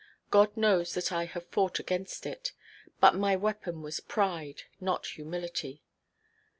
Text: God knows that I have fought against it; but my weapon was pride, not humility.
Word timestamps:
God 0.31 0.57
knows 0.57 0.95
that 0.95 1.11
I 1.11 1.25
have 1.25 1.45
fought 1.51 1.77
against 1.77 2.25
it; 2.25 2.53
but 2.99 3.13
my 3.13 3.35
weapon 3.35 3.83
was 3.83 3.99
pride, 3.99 4.63
not 4.79 5.05
humility. 5.05 5.83